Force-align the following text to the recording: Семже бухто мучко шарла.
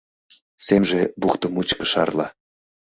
Семже 0.65 0.99
бухто 1.21 1.45
мучко 1.53 1.83
шарла. 1.91 2.27